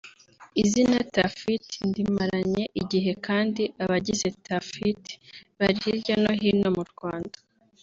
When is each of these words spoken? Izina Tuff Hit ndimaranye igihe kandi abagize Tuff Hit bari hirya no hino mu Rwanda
Izina 0.63 0.97
Tuff 1.13 1.35
Hit 1.45 1.67
ndimaranye 1.87 2.63
igihe 2.81 3.11
kandi 3.25 3.63
abagize 3.83 4.27
Tuff 4.45 4.67
Hit 4.81 5.05
bari 5.57 5.77
hirya 5.83 6.15
no 6.23 6.31
hino 6.41 6.69
mu 6.77 6.83
Rwanda 6.91 7.35